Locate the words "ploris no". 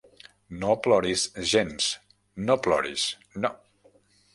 2.67-3.57